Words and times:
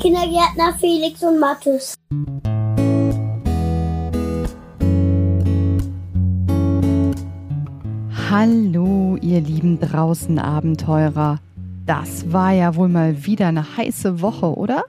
Kindergärtner 0.00 0.74
Felix 0.78 1.24
und 1.24 1.40
Mathis. 1.40 1.94
Hallo, 8.30 9.16
ihr 9.20 9.40
lieben 9.40 9.80
draußen 9.80 10.38
Abenteurer. 10.38 11.40
Das 11.84 12.32
war 12.32 12.52
ja 12.52 12.76
wohl 12.76 12.88
mal 12.88 13.26
wieder 13.26 13.48
eine 13.48 13.76
heiße 13.76 14.22
Woche, 14.22 14.56
oder? 14.56 14.84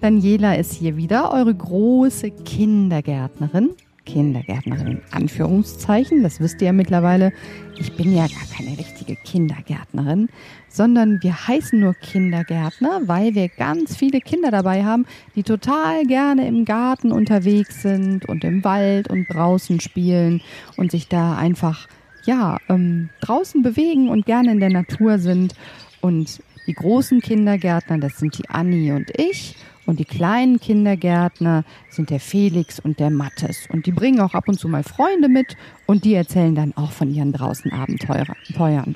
Daniela 0.00 0.54
ist 0.54 0.72
hier 0.72 0.96
wieder, 0.96 1.34
eure 1.34 1.54
große 1.54 2.30
Kindergärtnerin. 2.30 3.70
Kindergärtnerin 4.10 4.86
in 4.86 5.00
Anführungszeichen, 5.12 6.22
das 6.22 6.40
wisst 6.40 6.60
ihr 6.60 6.66
ja 6.66 6.72
mittlerweile. 6.72 7.32
Ich 7.78 7.96
bin 7.96 8.12
ja 8.12 8.26
gar 8.26 8.56
keine 8.56 8.76
richtige 8.76 9.14
Kindergärtnerin, 9.14 10.28
sondern 10.68 11.22
wir 11.22 11.46
heißen 11.46 11.78
nur 11.78 11.94
Kindergärtner, 11.94 13.02
weil 13.06 13.34
wir 13.34 13.48
ganz 13.48 13.96
viele 13.96 14.20
Kinder 14.20 14.50
dabei 14.50 14.84
haben, 14.84 15.06
die 15.36 15.44
total 15.44 16.04
gerne 16.06 16.48
im 16.48 16.64
Garten 16.64 17.12
unterwegs 17.12 17.82
sind 17.82 18.28
und 18.28 18.42
im 18.42 18.64
Wald 18.64 19.08
und 19.08 19.26
draußen 19.28 19.78
spielen 19.78 20.40
und 20.76 20.90
sich 20.90 21.06
da 21.06 21.36
einfach 21.36 21.86
ja 22.24 22.58
ähm, 22.68 23.10
draußen 23.20 23.62
bewegen 23.62 24.08
und 24.08 24.26
gerne 24.26 24.50
in 24.50 24.60
der 24.60 24.70
Natur 24.70 25.18
sind. 25.18 25.54
Und 26.00 26.40
die 26.66 26.74
großen 26.74 27.20
Kindergärtner, 27.20 27.98
das 27.98 28.18
sind 28.18 28.36
die 28.38 28.48
Anni 28.48 28.90
und 28.92 29.10
ich. 29.18 29.54
Und 29.86 29.98
die 29.98 30.04
kleinen 30.04 30.60
Kindergärtner 30.60 31.64
sind 31.88 32.10
der 32.10 32.20
Felix 32.20 32.78
und 32.78 33.00
der 33.00 33.10
Mattes. 33.10 33.66
Und 33.72 33.86
die 33.86 33.92
bringen 33.92 34.20
auch 34.20 34.34
ab 34.34 34.46
und 34.46 34.58
zu 34.58 34.68
mal 34.68 34.82
Freunde 34.82 35.28
mit 35.28 35.56
und 35.86 36.04
die 36.04 36.14
erzählen 36.14 36.54
dann 36.54 36.76
auch 36.76 36.92
von 36.92 37.12
ihren 37.12 37.32
draußen 37.32 37.72
Abenteuern. 37.72 38.94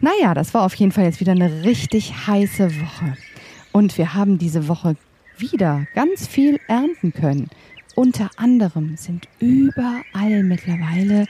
Naja, 0.00 0.34
das 0.34 0.54
war 0.54 0.64
auf 0.64 0.74
jeden 0.74 0.92
Fall 0.92 1.04
jetzt 1.04 1.20
wieder 1.20 1.32
eine 1.32 1.64
richtig 1.64 2.26
heiße 2.26 2.80
Woche. 2.80 3.16
Und 3.72 3.98
wir 3.98 4.14
haben 4.14 4.38
diese 4.38 4.68
Woche 4.68 4.96
wieder 5.38 5.86
ganz 5.94 6.26
viel 6.26 6.60
ernten 6.68 7.12
können. 7.12 7.48
Unter 7.94 8.30
anderem 8.36 8.96
sind 8.96 9.28
überall 9.40 10.42
mittlerweile 10.42 11.26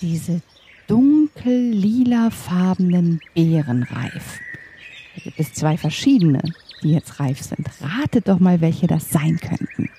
diese 0.00 0.42
dunkel 0.86 1.70
lilafarbenen 1.70 3.20
Beeren 3.34 3.82
reif. 3.84 4.40
Da 5.16 5.22
gibt 5.22 5.40
es 5.40 5.52
zwei 5.54 5.76
verschiedene 5.76 6.42
die 6.84 6.92
jetzt 6.92 7.18
reif 7.18 7.40
sind. 7.40 7.66
Ratet 7.80 8.28
doch 8.28 8.38
mal, 8.38 8.60
welche 8.60 8.86
das 8.86 9.10
sein 9.10 9.40
könnten. 9.40 9.90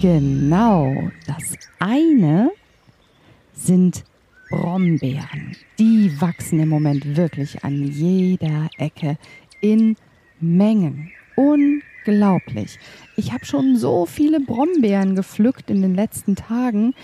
Genau, 0.00 1.10
das 1.26 1.56
eine 1.78 2.50
sind 3.54 4.04
Brombeeren. 4.50 5.56
Die 5.78 6.20
wachsen 6.20 6.60
im 6.60 6.68
Moment 6.68 7.16
wirklich 7.16 7.64
an 7.64 7.84
jeder 7.84 8.68
Ecke 8.78 9.18
in 9.60 9.96
Mengen. 10.40 11.10
Unglaublich. 11.36 12.78
Ich 13.18 13.32
habe 13.32 13.46
schon 13.46 13.76
so 13.76 14.04
viele 14.04 14.40
Brombeeren 14.40 15.16
gepflückt 15.16 15.70
in 15.70 15.80
den 15.80 15.94
letzten 15.94 16.36
Tagen 16.36 16.94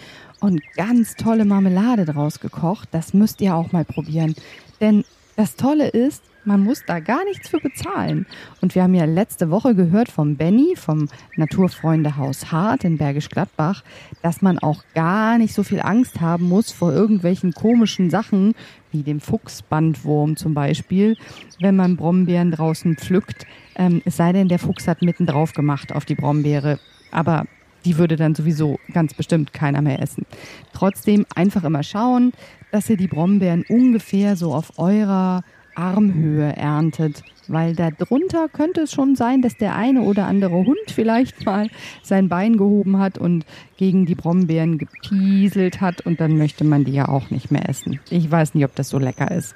und 0.41 0.61
ganz 0.77 1.15
tolle 1.15 1.47
Marmelade 1.47 2.05
draus 2.05 2.39
gekocht. 2.39 2.91
Das 2.93 3.15
müsst 3.15 3.41
ihr 3.41 3.55
auch 3.55 3.73
mal 3.73 3.87
probieren. 3.87 4.35
Denn 4.79 5.05
das 5.37 5.57
Tolle 5.57 5.89
ist, 5.89 6.23
man 6.45 6.63
muss 6.63 6.83
da 6.87 7.01
gar 7.01 7.25
nichts 7.25 7.49
für 7.49 7.61
bezahlen. 7.61 8.27
Und 8.61 8.75
wir 8.75 8.83
haben 8.83 8.95
ja 8.95 9.07
letzte 9.07 9.51
Woche 9.51 9.75
gehört 9.75 10.11
vom 10.11 10.37
Benny, 10.37 10.75
vom 10.77 11.09
Naturfreundehaus 11.37 12.53
Hart 12.53 12.85
in 12.85 12.99
Bergisch 12.99 13.31
Gladbach, 13.31 13.83
dass 14.21 14.43
man 14.43 14.59
auch 14.59 14.83
gar 14.95 15.39
nicht 15.39 15.55
so 15.55 15.63
viel 15.63 15.81
Angst 15.81 16.21
haben 16.21 16.47
muss 16.47 16.73
vor 16.73 16.93
irgendwelchen 16.93 17.53
komischen 17.53 18.11
Sachen, 18.11 18.55
wie 18.91 19.03
dem 19.03 19.21
Fuchsbandwurm 19.21 20.37
zum 20.37 20.53
Beispiel, 20.53 21.17
wenn 21.61 21.77
man 21.77 21.97
Brombeeren 21.97 22.51
draußen 22.51 22.97
pflückt. 22.97 23.47
Ähm, 23.77 24.03
es 24.05 24.17
sei 24.17 24.33
denn, 24.33 24.49
der 24.49 24.59
Fuchs 24.59 24.89
hat 24.89 25.03
mitten 25.03 25.27
drauf 25.27 25.53
gemacht 25.53 25.93
auf 25.93 26.05
die 26.05 26.15
Brombeere. 26.15 26.79
Aber 27.11 27.47
die 27.85 27.99
würde 27.99 28.17
dann 28.17 28.35
sowieso 28.35 28.79
ganz 28.93 29.15
bestimmt 29.15 29.53
keiner 29.53 29.83
mehr 29.83 30.01
essen. 30.01 30.25
Trotzdem 30.73 31.27
einfach 31.35 31.65
immer 31.65 31.83
schauen, 31.83 32.33
dass 32.71 32.89
ihr 32.89 32.97
die 32.97 33.09
Brombeeren 33.09 33.65
ungefähr 33.69 34.37
so 34.37 34.55
auf 34.55 34.79
eurer 34.79 35.43
Armhöhe 35.75 36.55
erntet, 36.55 37.23
weil 37.49 37.75
da 37.75 37.91
drunter 37.91 38.49
könnte 38.49 38.83
es 38.83 38.93
schon 38.93 39.17
sein, 39.17 39.43
dass 39.43 39.57
der 39.57 39.75
eine 39.75 40.03
oder 40.03 40.27
andere 40.27 40.55
Hund 40.55 40.79
vielleicht 40.89 41.47
mal 41.47 41.69
sein 42.03 42.29
Bein 42.29 42.57
gehoben 42.57 42.99
hat 42.99 43.19
und 43.19 43.47
gegen 43.77 44.07
die 44.07 44.15
Brombeeren 44.15 44.79
gepieselt 44.79 45.81
hat 45.81 46.03
und 46.03 46.21
dann 46.21 46.37
möchte 46.37 46.65
man 46.65 46.85
die 46.85 46.93
ja 46.93 47.09
auch 47.09 47.31
nicht 47.31 47.51
mehr 47.51 47.69
essen. 47.69 48.01
Ich 48.11 48.31
weiß 48.31 48.55
nicht, 48.55 48.65
ob 48.65 48.75
das 48.75 48.91
so 48.91 48.99
lecker 48.99 49.31
ist. 49.31 49.55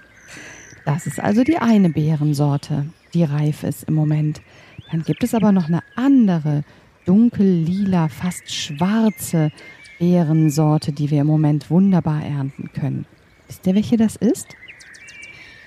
Das 0.84 1.06
ist 1.06 1.20
also 1.20 1.42
die 1.42 1.58
eine 1.58 1.90
Beerensorte, 1.90 2.86
die 3.16 3.24
reif 3.24 3.62
ist 3.62 3.84
im 3.84 3.94
Moment. 3.94 4.42
Dann 4.90 5.02
gibt 5.02 5.24
es 5.24 5.34
aber 5.34 5.50
noch 5.50 5.68
eine 5.68 5.82
andere, 5.96 6.64
dunkel-lila, 7.06 8.08
fast 8.08 8.52
schwarze 8.52 9.50
Beerensorte, 9.98 10.92
die 10.92 11.10
wir 11.10 11.22
im 11.22 11.26
Moment 11.26 11.70
wunderbar 11.70 12.22
ernten 12.22 12.70
können. 12.74 13.06
Wisst 13.46 13.66
ihr, 13.66 13.74
welche 13.74 13.96
das 13.96 14.16
ist? 14.16 14.48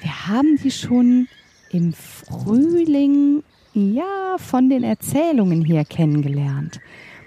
Wir 0.01 0.27
haben 0.27 0.57
die 0.63 0.69
schon 0.69 1.27
im 1.71 1.93
Frühling, 1.93 3.43
ja, 3.73 4.37
von 4.37 4.69
den 4.69 4.83
Erzählungen 4.83 5.65
her 5.65 5.85
kennengelernt. 5.85 6.79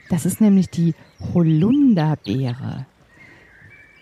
Das 0.09 0.25
ist 0.25 0.41
nämlich 0.41 0.69
die 0.71 0.95
Holunderbeere. 1.35 2.87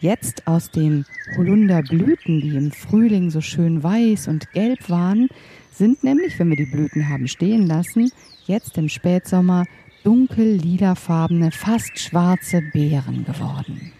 Jetzt 0.00 0.46
aus 0.46 0.70
den 0.70 1.04
Holunderblüten, 1.36 2.40
die 2.40 2.56
im 2.56 2.72
Frühling 2.72 3.30
so 3.30 3.40
schön 3.40 3.82
weiß 3.82 4.28
und 4.28 4.50
gelb 4.52 4.88
waren, 4.88 5.28
sind 5.72 6.04
nämlich, 6.04 6.38
wenn 6.38 6.50
wir 6.50 6.56
die 6.56 6.66
Blüten 6.66 7.08
haben 7.08 7.28
stehen 7.28 7.66
lassen, 7.66 8.10
jetzt 8.46 8.76
im 8.78 8.88
Spätsommer 8.88 9.64
dunkel 10.04 10.56
lilafarbene, 10.56 11.50
fast 11.50 11.98
schwarze 11.98 12.62
Beeren 12.72 13.24
geworden. 13.24 13.92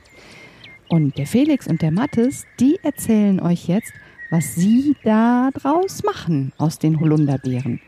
Und 0.88 1.18
der 1.18 1.26
Felix 1.26 1.66
und 1.66 1.82
der 1.82 1.92
Mattes, 1.92 2.46
die 2.58 2.78
erzählen 2.82 3.40
euch 3.40 3.68
jetzt, 3.68 3.92
was 4.30 4.54
sie 4.54 4.96
da 5.04 5.50
draus 5.52 6.02
machen 6.02 6.52
aus 6.58 6.78
den 6.78 6.98
Holunderbeeren. 7.00 7.80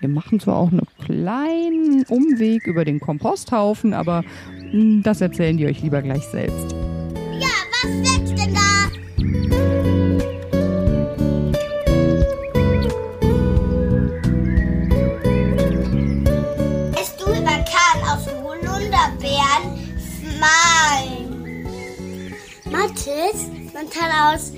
Wir 0.00 0.08
machen 0.08 0.38
zwar 0.38 0.56
auch 0.56 0.70
einen 0.70 0.86
kleinen 1.04 2.04
Umweg 2.08 2.66
über 2.66 2.84
den 2.84 3.00
Komposthaufen, 3.00 3.94
aber 3.94 4.22
hm, 4.70 5.02
das 5.02 5.20
erzählen 5.20 5.56
die 5.56 5.66
euch 5.66 5.82
lieber 5.82 6.02
gleich 6.02 6.24
selbst. 6.24 6.72
Ja, 7.40 7.48
was 7.82 7.90
wächst 8.02 8.38
denn 8.38 8.54
da? 8.54 8.83
Mathis, 23.94 24.00
man 24.00 24.10
kann 24.10 24.34
aus, 24.34 24.52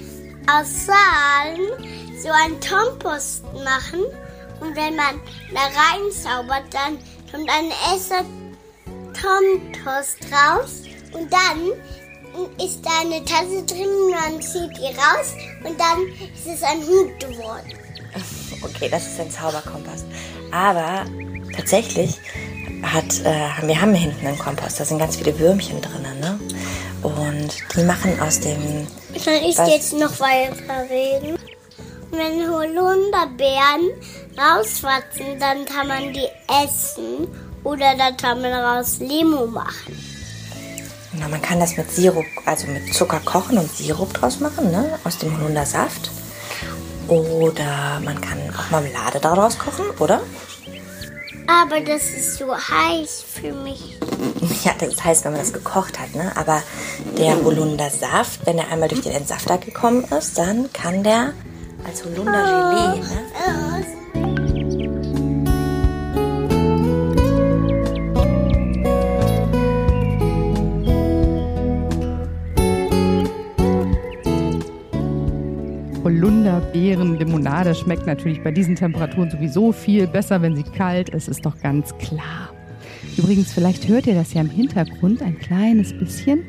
aus 0.46 0.86
Saalen 0.86 2.20
so 2.22 2.30
einen 2.30 2.60
Kompost 2.60 3.44
machen 3.64 4.00
und 4.60 4.76
wenn 4.76 4.96
man 4.96 5.20
da 5.52 5.60
reinzaubert, 5.60 6.64
dann 6.72 6.98
kommt 7.30 7.48
ein 7.50 7.70
Esser 7.94 8.24
Kompost 9.20 10.18
raus 10.32 10.82
und 11.12 11.32
dann 11.32 11.72
ist 12.58 12.84
da 12.84 12.90
eine 13.00 13.24
Tasse 13.24 13.64
drin, 13.64 13.88
man 14.10 14.42
zieht 14.42 14.76
die 14.76 14.94
raus 14.94 15.34
und 15.64 15.78
dann 15.80 16.06
ist 16.34 16.46
es 16.46 16.62
ein 16.62 16.82
Hut 16.86 17.18
geworden. 17.20 17.72
Okay, 18.62 18.88
das 18.88 19.06
ist 19.06 19.20
ein 19.20 19.30
Zauberkompost. 19.30 20.06
Aber 20.50 21.04
tatsächlich 21.54 22.18
hat, 22.82 23.20
äh, 23.20 23.66
wir 23.66 23.80
haben 23.80 23.94
hinten 23.94 24.26
einen 24.26 24.38
Kompost, 24.38 24.80
da 24.80 24.84
sind 24.84 24.98
ganz 24.98 25.16
viele 25.16 25.38
Würmchen 25.38 25.80
drin, 25.80 26.02
ne? 26.20 26.40
Und 27.02 27.48
die 27.76 27.84
machen 27.84 28.18
aus 28.20 28.40
dem. 28.40 28.86
Kann 29.24 29.42
ich 29.44 29.58
Was? 29.58 29.68
jetzt 29.68 29.92
noch 29.94 30.20
weiter 30.20 30.88
reden? 30.90 31.38
Wenn 32.10 32.48
Holunderbeeren 32.48 33.90
rauswachsen, 34.38 35.38
dann 35.40 35.64
kann 35.64 35.88
man 35.88 36.12
die 36.12 36.28
essen 36.64 37.28
oder 37.64 37.96
dann 37.96 38.16
kann 38.16 38.40
man 38.40 38.50
daraus 38.50 38.98
Limo 39.00 39.46
machen. 39.46 39.96
Na, 41.18 41.28
man 41.28 41.40
kann 41.40 41.58
das 41.60 41.76
mit 41.76 41.90
Sirup, 41.90 42.26
also 42.44 42.66
mit 42.66 42.94
Zucker 42.94 43.20
kochen 43.20 43.58
und 43.58 43.74
Sirup 43.74 44.12
draus 44.12 44.40
machen, 44.40 44.70
ne? 44.70 44.98
Aus 45.04 45.18
dem 45.18 45.36
Holundersaft. 45.38 46.10
Oder 47.08 48.00
man 48.04 48.20
kann 48.20 48.38
auch 48.56 48.70
Marmelade 48.70 49.18
daraus 49.20 49.58
kochen, 49.58 49.86
oder? 49.98 50.20
Aber 51.46 51.80
das 51.80 52.10
ist 52.10 52.36
so 52.38 52.54
heiß 52.56 53.24
für 53.26 53.52
mich. 53.52 53.98
Ja, 54.64 54.72
das 54.78 55.04
heißt, 55.04 55.24
wenn 55.24 55.32
man 55.32 55.40
das 55.40 55.52
gekocht 55.52 55.98
hat, 55.98 56.14
ne? 56.14 56.32
Aber 56.36 56.62
der 57.18 57.42
Holundersaft, 57.44 58.46
wenn 58.46 58.58
er 58.58 58.68
einmal 58.70 58.88
durch 58.88 59.02
den 59.02 59.12
Entsafter 59.12 59.58
gekommen 59.58 60.04
ist, 60.04 60.38
dann 60.38 60.72
kann 60.72 61.02
der 61.02 61.34
als 61.84 62.04
Holundergelee, 62.04 63.00
ne? 63.00 63.22
Beerenlimonade 76.76 77.74
schmeckt 77.74 78.06
natürlich 78.06 78.42
bei 78.42 78.50
diesen 78.50 78.76
Temperaturen 78.76 79.30
sowieso 79.30 79.72
viel 79.72 80.06
besser, 80.06 80.42
wenn 80.42 80.54
sie 80.54 80.62
kalt 80.62 81.08
ist, 81.08 81.26
ist 81.26 81.46
doch 81.46 81.58
ganz 81.62 81.96
klar. 81.96 82.50
Übrigens, 83.16 83.50
vielleicht 83.54 83.88
hört 83.88 84.06
ihr 84.06 84.14
das 84.14 84.34
ja 84.34 84.42
im 84.42 84.50
Hintergrund 84.50 85.22
ein 85.22 85.38
kleines 85.38 85.96
bisschen. 85.98 86.44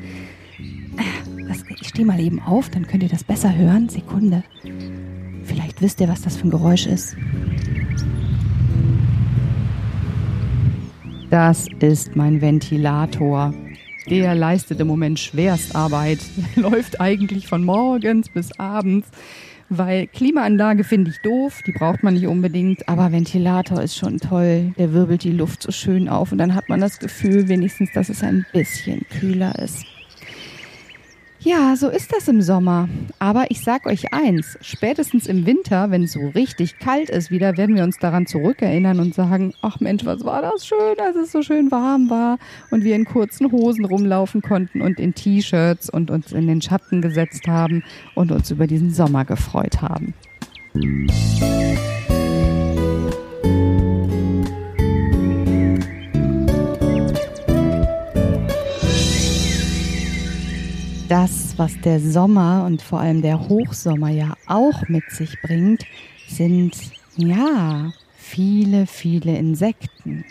Ich 1.80 1.88
stehe 1.88 2.04
mal 2.04 2.20
eben 2.20 2.42
auf, 2.42 2.68
dann 2.68 2.86
könnt 2.86 3.02
ihr 3.02 3.08
das 3.08 3.24
besser 3.24 3.56
hören. 3.56 3.88
Sekunde. 3.88 4.42
Vielleicht 5.44 5.80
wisst 5.80 5.98
ihr, 6.02 6.08
was 6.08 6.20
das 6.20 6.36
für 6.36 6.48
ein 6.48 6.50
Geräusch 6.50 6.86
ist. 6.86 7.16
Das 11.30 11.68
ist 11.80 12.16
mein 12.16 12.42
Ventilator. 12.42 13.54
Der 14.10 14.34
leistet 14.34 14.80
im 14.80 14.88
Moment 14.88 15.18
Schwerstarbeit. 15.18 16.18
Der 16.56 16.64
läuft 16.64 17.00
eigentlich 17.00 17.46
von 17.46 17.64
morgens 17.64 18.28
bis 18.28 18.52
abends. 18.58 19.08
Weil 19.70 20.06
Klimaanlage 20.06 20.82
finde 20.82 21.10
ich 21.10 21.20
doof, 21.20 21.60
die 21.66 21.72
braucht 21.72 22.02
man 22.02 22.14
nicht 22.14 22.26
unbedingt, 22.26 22.88
aber 22.88 23.12
Ventilator 23.12 23.82
ist 23.82 23.96
schon 23.96 24.18
toll. 24.18 24.72
Der 24.78 24.92
wirbelt 24.92 25.24
die 25.24 25.32
Luft 25.32 25.62
so 25.62 25.72
schön 25.72 26.08
auf 26.08 26.32
und 26.32 26.38
dann 26.38 26.54
hat 26.54 26.68
man 26.68 26.80
das 26.80 26.98
Gefühl 26.98 27.48
wenigstens, 27.48 27.92
dass 27.92 28.08
es 28.08 28.22
ein 28.22 28.46
bisschen 28.52 29.06
kühler 29.10 29.58
ist. 29.58 29.84
Ja, 31.40 31.76
so 31.76 31.88
ist 31.88 32.12
das 32.12 32.26
im 32.26 32.42
Sommer. 32.42 32.88
Aber 33.20 33.46
ich 33.50 33.62
sag 33.62 33.86
euch 33.86 34.12
eins, 34.12 34.58
spätestens 34.60 35.28
im 35.28 35.46
Winter, 35.46 35.90
wenn 35.90 36.02
es 36.02 36.12
so 36.12 36.26
richtig 36.34 36.80
kalt 36.80 37.10
ist 37.10 37.30
wieder, 37.30 37.56
werden 37.56 37.76
wir 37.76 37.84
uns 37.84 37.96
daran 37.98 38.26
zurückerinnern 38.26 38.98
und 38.98 39.14
sagen, 39.14 39.54
ach 39.62 39.78
Mensch, 39.78 40.04
was 40.04 40.24
war 40.24 40.42
das 40.42 40.66
schön, 40.66 40.98
als 40.98 41.14
es 41.14 41.30
so 41.30 41.42
schön 41.42 41.70
warm 41.70 42.10
war 42.10 42.38
und 42.72 42.82
wir 42.82 42.96
in 42.96 43.04
kurzen 43.04 43.52
Hosen 43.52 43.84
rumlaufen 43.84 44.42
konnten 44.42 44.82
und 44.82 44.98
in 44.98 45.14
T-Shirts 45.14 45.88
und 45.88 46.10
uns 46.10 46.32
in 46.32 46.48
den 46.48 46.60
Schatten 46.60 47.02
gesetzt 47.02 47.46
haben 47.46 47.84
und 48.16 48.32
uns 48.32 48.50
über 48.50 48.66
diesen 48.66 48.90
Sommer 48.90 49.24
gefreut 49.24 49.80
haben. 49.80 50.14
Das, 61.08 61.54
was 61.56 61.80
der 61.80 62.00
Sommer 62.00 62.66
und 62.66 62.82
vor 62.82 63.00
allem 63.00 63.22
der 63.22 63.48
Hochsommer 63.48 64.10
ja 64.10 64.34
auch 64.46 64.88
mit 64.88 65.10
sich 65.10 65.40
bringt, 65.40 65.86
sind, 66.28 66.76
ja, 67.16 67.94
viele, 68.14 68.86
viele 68.86 69.34
Insekten. 69.38 70.26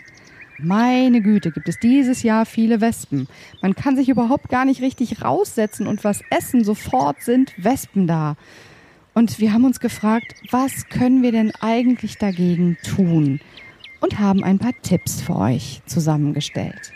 Meine 0.58 1.20
Güte, 1.20 1.50
gibt 1.50 1.68
es 1.68 1.80
dieses 1.80 2.22
Jahr 2.22 2.46
viele 2.46 2.80
Wespen. 2.80 3.26
Man 3.60 3.74
kann 3.74 3.96
sich 3.96 4.08
überhaupt 4.08 4.50
gar 4.50 4.64
nicht 4.64 4.80
richtig 4.80 5.20
raussetzen 5.20 5.88
und 5.88 6.04
was 6.04 6.20
essen. 6.30 6.62
Sofort 6.62 7.22
sind 7.22 7.52
Wespen 7.56 8.06
da. 8.06 8.36
Und 9.14 9.40
wir 9.40 9.52
haben 9.52 9.64
uns 9.64 9.80
gefragt, 9.80 10.32
was 10.52 10.88
können 10.88 11.22
wir 11.22 11.32
denn 11.32 11.52
eigentlich 11.60 12.18
dagegen 12.18 12.76
tun? 12.84 13.40
Und 14.00 14.20
haben 14.20 14.44
ein 14.44 14.60
paar 14.60 14.80
Tipps 14.82 15.20
für 15.20 15.34
euch 15.34 15.82
zusammengestellt. 15.86 16.92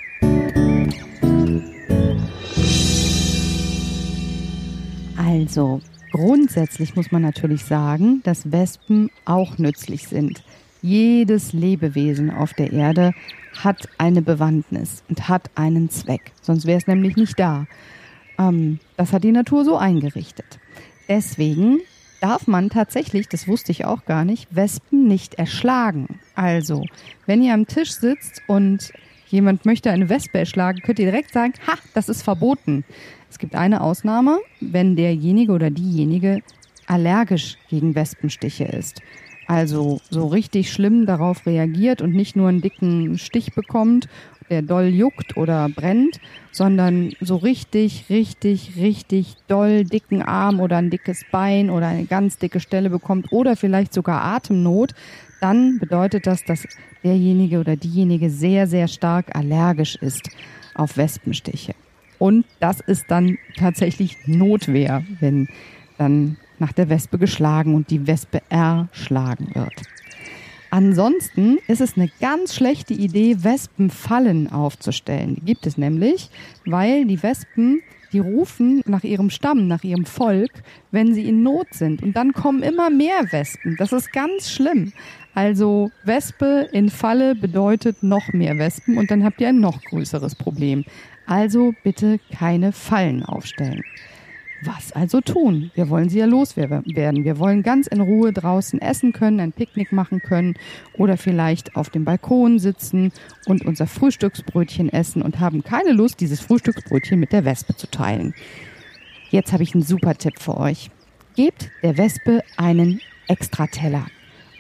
Also, 5.33 5.81
grundsätzlich 6.11 6.95
muss 6.95 7.11
man 7.11 7.23
natürlich 7.23 7.65
sagen, 7.65 8.21
dass 8.23 8.53
Wespen 8.53 9.09
auch 9.25 9.57
nützlich 9.57 10.07
sind. 10.07 10.45
Jedes 10.83 11.55
Lebewesen 11.55 12.31
auf 12.31 12.53
der 12.53 12.71
Erde 12.71 13.15
hat 13.59 13.89
eine 13.97 14.21
Bewandtnis 14.21 15.03
und 15.09 15.31
hat 15.31 15.51
einen 15.55 15.89
Zweck. 15.89 16.33
Sonst 16.43 16.67
wäre 16.67 16.77
es 16.77 16.87
nämlich 16.87 17.17
nicht 17.17 17.41
da. 17.41 17.67
Ähm, 18.39 18.79
das 18.99 19.15
hat 19.15 19.25
die 19.25 19.33
Natur 19.33 19.65
so 19.65 19.79
eingerichtet. 19.79 20.61
Deswegen 21.09 21.79
darf 22.21 22.47
man 22.47 22.69
tatsächlich, 22.69 23.27
das 23.27 23.49
wusste 23.49 23.73
ich 23.73 23.87
auch 23.87 24.05
gar 24.05 24.27
nicht, 24.27 24.55
Wespen 24.55 25.09
nicht 25.09 25.37
erschlagen. 25.37 26.21
Also, 26.35 26.85
wenn 27.25 27.43
ihr 27.43 27.55
am 27.55 27.67
Tisch 27.67 27.93
sitzt 27.93 28.43
und 28.49 28.93
jemand 29.33 29.67
möchte 29.67 29.91
eine 29.91 30.09
Wespe 30.09 30.39
erschlagen, 30.39 30.81
könnt 30.83 30.99
ihr 30.99 31.07
direkt 31.11 31.33
sagen, 31.33 31.55
ha, 31.67 31.75
das 31.95 32.09
ist 32.09 32.23
verboten. 32.23 32.85
Es 33.31 33.39
gibt 33.39 33.55
eine 33.55 33.81
Ausnahme, 33.81 34.39
wenn 34.61 34.95
derjenige 34.95 35.53
oder 35.53 35.71
diejenige 35.71 36.43
allergisch 36.87 37.57
gegen 37.69 37.95
Wespenstiche 37.95 38.65
ist. 38.65 39.01
Also 39.47 40.01
so 40.11 40.27
richtig 40.27 40.73
schlimm 40.73 41.07
darauf 41.07 41.47
reagiert 41.47 42.01
und 42.01 42.15
nicht 42.15 42.37
nur 42.37 42.49
einen 42.49 42.61
dicken 42.61 43.19
Stich 43.19 43.55
bekommt, 43.55 44.09
der 44.51 44.63
doll 44.63 44.87
juckt 44.87 45.37
oder 45.37 45.69
brennt, 45.69 46.21
sondern 46.53 47.13
so 47.21 47.37
richtig, 47.37 48.05
richtig, 48.11 48.77
richtig 48.77 49.37
doll 49.49 49.85
dicken 49.85 50.23
Arm 50.23 50.61
oder 50.61 50.77
ein 50.77 50.91
dickes 50.91 51.25
Bein 51.31 51.71
oder 51.71 51.89
eine 51.89 52.05
ganz 52.05 52.39
dicke 52.39 52.61
Stelle 52.61 52.91
bekommt 52.91 53.33
oder 53.33 53.57
vielleicht 53.57 53.95
sogar 53.95 54.23
Atemnot, 54.23 54.95
dann 55.43 55.79
bedeutet 55.79 56.27
das, 56.27 56.45
dass 56.45 56.67
derjenige 57.03 57.59
oder 57.59 57.77
diejenige 57.77 58.31
sehr, 58.31 58.67
sehr 58.67 58.87
stark 58.89 59.35
allergisch 59.35 59.97
ist 59.97 60.31
auf 60.75 60.97
Wespenstiche. 60.97 61.75
Und 62.19 62.47
das 62.61 62.81
ist 62.81 63.07
dann 63.09 63.39
tatsächlich 63.57 64.17
Notwehr, 64.27 65.03
wenn 65.19 65.49
dann 65.99 66.37
nach 66.61 66.73
der 66.73 66.89
Wespe 66.89 67.19
geschlagen 67.19 67.75
und 67.75 67.91
die 67.91 68.07
Wespe 68.07 68.41
erschlagen 68.49 69.51
wird. 69.55 69.75
Ansonsten 70.71 71.59
ist 71.67 71.81
es 71.81 71.97
eine 71.97 72.11
ganz 72.21 72.55
schlechte 72.55 72.95
Idee, 72.95 73.37
Wespenfallen 73.43 74.51
aufzustellen. 74.51 75.35
Die 75.35 75.45
gibt 75.45 75.67
es 75.67 75.77
nämlich, 75.77 76.31
weil 76.65 77.05
die 77.05 77.23
Wespen, 77.23 77.83
die 78.13 78.19
rufen 78.19 78.83
nach 78.87 79.05
ihrem 79.05 79.31
Stamm, 79.31 79.67
nach 79.67 79.85
ihrem 79.85 80.05
Volk, 80.05 80.51
wenn 80.91 81.15
sie 81.15 81.29
in 81.29 81.43
Not 81.43 81.69
sind. 81.73 82.03
Und 82.03 82.17
dann 82.17 82.33
kommen 82.33 82.63
immer 82.63 82.91
mehr 82.91 83.31
Wespen. 83.31 83.77
Das 83.79 83.93
ist 83.93 84.13
ganz 84.13 84.51
schlimm. 84.51 84.93
Also 85.35 85.91
Wespe 86.05 86.69
in 86.73 86.91
Falle 86.91 87.35
bedeutet 87.35 88.03
noch 88.03 88.33
mehr 88.33 88.59
Wespen 88.59 88.99
und 88.99 89.11
dann 89.11 89.25
habt 89.25 89.41
ihr 89.41 89.49
ein 89.49 89.61
noch 89.61 89.83
größeres 89.83 90.35
Problem. 90.35 90.85
Also 91.27 91.73
bitte 91.83 92.21
keine 92.37 92.73
Fallen 92.73 93.23
aufstellen. 93.23 93.83
Was 94.65 94.93
also 94.93 95.21
tun? 95.21 95.73
Wir 95.75 95.91
wollen 95.91 96.09
sie 96.09 96.21
ja 96.21 96.27
loswerden. 96.27 96.85
Wir 96.87 97.39
wollen 97.41 97.65
ganz 97.65 97.89
in 97.89 98.01
Ruhe 98.01 98.33
draußen 98.33 98.81
essen 98.81 99.13
können, 99.13 99.41
ein 99.41 99.53
Picknick 99.53 99.91
machen 99.91 100.21
können 100.21 100.55
oder 100.97 101.17
vielleicht 101.17 101.75
auf 101.75 101.91
dem 101.91 102.05
Balkon 102.05 102.61
sitzen 102.61 103.11
und 103.47 103.67
unser 103.67 103.89
Frühstücksbrötchen 103.89 104.89
essen 104.89 105.21
und 105.21 105.41
haben 105.41 105.65
keine 105.65 105.93
Lust, 105.93 106.21
dieses 106.21 106.41
Frühstücksbrötchen 106.41 107.19
mit 107.19 107.33
der 107.33 107.45
Wespe 107.45 107.75
zu 107.75 107.91
teilen. 107.91 108.35
Jetzt 109.31 109.53
habe 109.53 109.65
ich 109.65 109.75
einen 109.75 109.83
super 109.83 110.15
Tipp 110.15 110.39
für 110.39 110.57
euch. 110.57 110.91
Gebt 111.35 111.71
der 111.83 111.99
Wespe 111.99 112.45
einen 112.57 113.01
Extrateller 113.27 114.07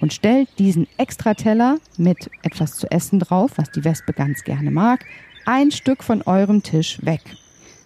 und 0.00 0.12
stellt 0.12 0.48
diesen 0.58 0.88
Extrateller 0.96 1.78
mit 1.96 2.28
etwas 2.42 2.74
zu 2.74 2.90
essen 2.90 3.20
drauf, 3.20 3.52
was 3.54 3.70
die 3.70 3.84
Wespe 3.84 4.12
ganz 4.12 4.42
gerne 4.42 4.72
mag, 4.72 5.04
ein 5.46 5.70
Stück 5.70 6.02
von 6.02 6.22
eurem 6.22 6.62
Tisch 6.62 6.98
weg. 7.04 7.20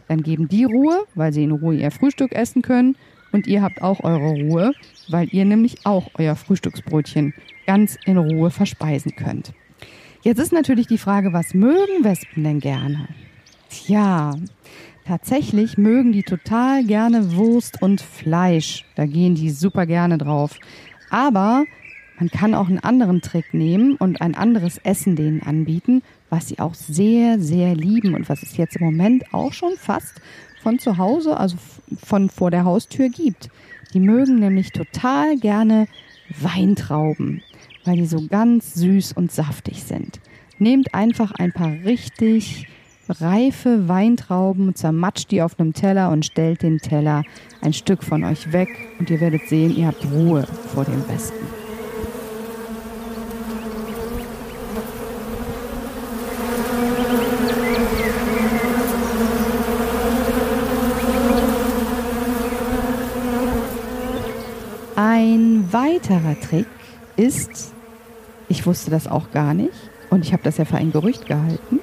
Dann 0.08 0.22
geben 0.22 0.48
die 0.48 0.64
Ruhe, 0.64 1.04
weil 1.14 1.32
sie 1.32 1.44
in 1.44 1.50
Ruhe 1.50 1.74
ihr 1.74 1.90
Frühstück 1.90 2.32
essen 2.32 2.62
können 2.62 2.96
und 3.32 3.46
ihr 3.46 3.62
habt 3.62 3.82
auch 3.82 4.02
eure 4.04 4.30
Ruhe, 4.30 4.72
weil 5.08 5.28
ihr 5.32 5.44
nämlich 5.44 5.84
auch 5.84 6.10
euer 6.14 6.36
Frühstücksbrötchen 6.36 7.34
ganz 7.66 7.98
in 8.04 8.16
Ruhe 8.16 8.50
verspeisen 8.50 9.14
könnt. 9.16 9.52
Jetzt 10.22 10.38
ist 10.38 10.52
natürlich 10.52 10.86
die 10.86 10.98
Frage, 10.98 11.32
was 11.32 11.54
mögen 11.54 12.02
Wespen 12.02 12.44
denn 12.44 12.60
gerne? 12.60 13.08
Tja, 13.68 14.34
tatsächlich 15.06 15.76
mögen 15.76 16.12
die 16.12 16.22
total 16.22 16.84
gerne 16.84 17.36
Wurst 17.36 17.82
und 17.82 18.00
Fleisch. 18.00 18.84
Da 18.94 19.06
gehen 19.06 19.34
die 19.34 19.50
super 19.50 19.86
gerne 19.86 20.18
drauf. 20.18 20.58
Aber 21.10 21.64
man 22.18 22.30
kann 22.30 22.54
auch 22.54 22.68
einen 22.68 22.78
anderen 22.78 23.20
Trick 23.20 23.52
nehmen 23.52 23.96
und 23.96 24.20
ein 24.20 24.34
anderes 24.34 24.78
Essen 24.78 25.16
denen 25.16 25.42
anbieten, 25.42 26.02
was 26.30 26.48
sie 26.48 26.58
auch 26.58 26.74
sehr, 26.74 27.38
sehr 27.38 27.74
lieben 27.74 28.14
und 28.14 28.28
was 28.28 28.42
es 28.42 28.56
jetzt 28.56 28.76
im 28.76 28.84
Moment 28.84 29.32
auch 29.32 29.52
schon 29.52 29.74
fast 29.76 30.20
von 30.62 30.78
zu 30.78 30.98
Hause, 30.98 31.36
also 31.36 31.56
von 32.04 32.28
vor 32.28 32.50
der 32.50 32.64
Haustür 32.64 33.08
gibt. 33.08 33.48
Die 33.94 34.00
mögen 34.00 34.40
nämlich 34.40 34.72
total 34.72 35.36
gerne 35.36 35.86
Weintrauben, 36.40 37.42
weil 37.84 37.96
die 37.96 38.06
so 38.06 38.26
ganz 38.26 38.74
süß 38.74 39.12
und 39.12 39.30
saftig 39.30 39.84
sind. 39.84 40.20
Nehmt 40.58 40.94
einfach 40.94 41.32
ein 41.38 41.52
paar 41.52 41.72
richtig 41.84 42.66
reife 43.08 43.88
Weintrauben, 43.88 44.74
zermatscht 44.74 45.30
die 45.30 45.42
auf 45.42 45.58
einem 45.58 45.72
Teller 45.72 46.10
und 46.10 46.26
stellt 46.26 46.62
den 46.62 46.78
Teller 46.78 47.22
ein 47.60 47.72
Stück 47.72 48.02
von 48.02 48.24
euch 48.24 48.52
weg 48.52 48.68
und 48.98 49.10
ihr 49.10 49.20
werdet 49.20 49.48
sehen, 49.48 49.76
ihr 49.76 49.86
habt 49.86 50.04
Ruhe 50.10 50.46
vor 50.74 50.84
dem 50.84 51.02
Besten. 51.02 51.55
Ein 65.56 65.72
weiterer 65.72 66.38
Trick 66.38 66.66
ist, 67.16 67.72
ich 68.46 68.66
wusste 68.66 68.90
das 68.90 69.06
auch 69.06 69.30
gar 69.30 69.54
nicht 69.54 69.72
und 70.10 70.22
ich 70.22 70.34
habe 70.34 70.42
das 70.42 70.58
ja 70.58 70.66
für 70.66 70.76
ein 70.76 70.92
Gerücht 70.92 71.24
gehalten, 71.24 71.80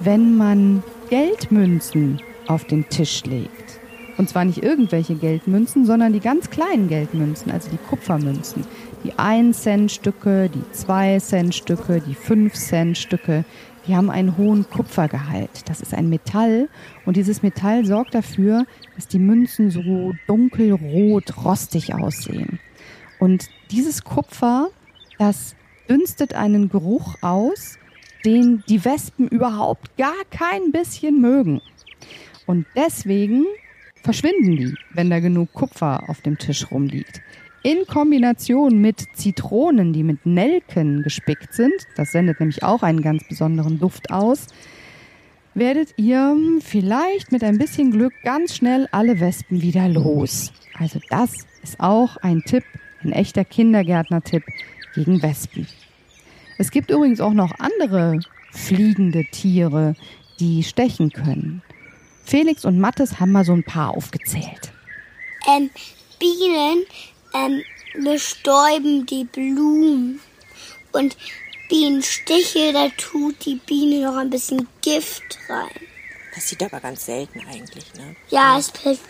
wenn 0.00 0.36
man 0.36 0.82
Geldmünzen 1.08 2.20
auf 2.48 2.64
den 2.64 2.88
Tisch 2.88 3.22
legt. 3.22 3.78
Und 4.18 4.28
zwar 4.28 4.44
nicht 4.44 4.60
irgendwelche 4.60 5.14
Geldmünzen, 5.14 5.86
sondern 5.86 6.14
die 6.14 6.18
ganz 6.18 6.50
kleinen 6.50 6.88
Geldmünzen, 6.88 7.52
also 7.52 7.70
die 7.70 7.76
Kupfermünzen. 7.76 8.64
Die 9.04 9.12
1-Cent-Stücke, 9.12 10.50
die 10.52 10.64
2-Cent-Stücke, 10.76 12.00
die 12.00 12.16
5-Cent-Stücke, 12.16 13.44
die 13.86 13.94
haben 13.94 14.10
einen 14.10 14.36
hohen 14.36 14.68
Kupfergehalt. 14.68 15.68
Das 15.68 15.80
ist 15.80 15.94
ein 15.94 16.08
Metall 16.08 16.68
und 17.04 17.16
dieses 17.16 17.44
Metall 17.44 17.86
sorgt 17.86 18.16
dafür, 18.16 18.66
dass 18.96 19.06
die 19.06 19.20
Münzen 19.20 19.70
so 19.70 20.12
dunkelrot, 20.26 21.44
rostig 21.44 21.94
aussehen. 21.94 22.58
Und 23.18 23.48
dieses 23.70 24.04
Kupfer, 24.04 24.68
das 25.18 25.54
dünstet 25.88 26.34
einen 26.34 26.68
Geruch 26.68 27.16
aus, 27.22 27.78
den 28.24 28.62
die 28.68 28.84
Wespen 28.84 29.28
überhaupt 29.28 29.96
gar 29.96 30.24
kein 30.30 30.72
bisschen 30.72 31.20
mögen. 31.20 31.60
Und 32.46 32.66
deswegen 32.74 33.44
verschwinden 34.02 34.56
die, 34.56 34.74
wenn 34.92 35.10
da 35.10 35.20
genug 35.20 35.52
Kupfer 35.52 36.08
auf 36.08 36.20
dem 36.20 36.38
Tisch 36.38 36.70
rumliegt. 36.70 37.20
In 37.62 37.84
Kombination 37.86 38.80
mit 38.80 39.04
Zitronen, 39.14 39.92
die 39.92 40.04
mit 40.04 40.24
Nelken 40.24 41.02
gespickt 41.02 41.52
sind, 41.52 41.74
das 41.96 42.12
sendet 42.12 42.38
nämlich 42.38 42.62
auch 42.62 42.82
einen 42.82 43.02
ganz 43.02 43.26
besonderen 43.28 43.80
Duft 43.80 44.12
aus, 44.12 44.46
werdet 45.54 45.94
ihr 45.96 46.36
vielleicht 46.60 47.32
mit 47.32 47.42
ein 47.42 47.58
bisschen 47.58 47.90
Glück 47.90 48.12
ganz 48.22 48.54
schnell 48.54 48.86
alle 48.92 49.18
Wespen 49.18 49.62
wieder 49.62 49.88
los. 49.88 50.52
Also 50.78 51.00
das 51.08 51.32
ist 51.62 51.80
auch 51.80 52.16
ein 52.18 52.42
Tipp, 52.42 52.64
ein 53.06 53.12
echter 53.12 53.44
Kindergärtner-Tipp 53.44 54.42
gegen 54.94 55.22
Wespen. 55.22 55.66
Es 56.58 56.70
gibt 56.70 56.90
übrigens 56.90 57.20
auch 57.20 57.32
noch 57.32 57.52
andere 57.58 58.20
fliegende 58.52 59.24
Tiere, 59.30 59.94
die 60.40 60.62
stechen 60.62 61.10
können. 61.10 61.62
Felix 62.24 62.64
und 62.64 62.80
Mattes 62.80 63.20
haben 63.20 63.32
mal 63.32 63.44
so 63.44 63.52
ein 63.52 63.64
paar 63.64 63.90
aufgezählt. 63.96 64.72
Ähm, 65.48 65.70
Bienen 66.18 66.84
ähm, 67.34 67.62
bestäuben 68.02 69.06
die 69.06 69.24
Blumen. 69.24 70.20
Und 70.92 71.16
Bienenstiche, 71.68 72.72
da 72.72 72.88
tut 72.96 73.44
die 73.44 73.60
Biene 73.66 74.06
noch 74.06 74.16
ein 74.16 74.30
bisschen 74.30 74.66
Gift 74.82 75.38
rein. 75.48 75.86
Passiert 76.32 76.62
aber 76.62 76.80
ganz 76.80 77.06
selten 77.06 77.40
eigentlich, 77.40 77.92
ne? 77.94 78.16
Ja, 78.30 78.58
es 78.58 78.70
passiert 78.70 79.00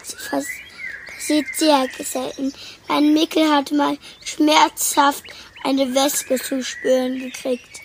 sehr 1.27 1.89
selten. 1.99 2.53
Mein 2.89 3.13
Mickel 3.13 3.51
hat 3.51 3.73
mal 3.73 3.99
schmerzhaft 4.25 5.25
eine 5.65 5.95
Wespe 5.95 6.37
zu 6.37 6.63
spüren 6.63 7.19
gekriegt. 7.19 7.81